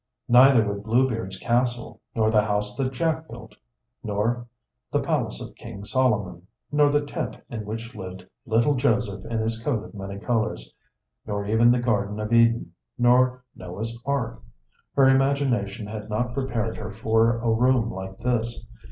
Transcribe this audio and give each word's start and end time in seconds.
Neither 0.27 0.67
would 0.67 0.81
Bluebeard's 0.83 1.37
Castle, 1.37 2.01
nor 2.15 2.31
the 2.31 2.41
House 2.41 2.75
that 2.75 2.91
Jack 2.91 3.27
Built, 3.27 3.53
nor 4.03 4.47
the 4.89 4.99
Palace 4.99 5.39
of 5.39 5.53
King 5.53 5.85
Solomon, 5.85 6.47
nor 6.71 6.89
the 6.89 7.05
tent 7.05 7.37
in 7.51 7.65
which 7.65 7.93
lived 7.93 8.25
little 8.47 8.73
Joseph 8.73 9.23
in 9.25 9.37
his 9.37 9.61
coat 9.61 9.83
of 9.83 9.93
many 9.93 10.17
colors, 10.17 10.73
nor 11.27 11.45
even 11.45 11.69
the 11.69 11.77
Garden 11.77 12.19
of 12.19 12.33
Eden, 12.33 12.73
nor 12.97 13.43
Noah's 13.55 14.01
Ark. 14.03 14.41
Her 14.95 15.07
imagination 15.07 15.85
had 15.85 16.09
not 16.09 16.33
prepared 16.33 16.77
her 16.77 16.89
for 16.89 17.37
a 17.37 17.51
room 17.53 17.91
like 17.91 18.17
this. 18.17 18.65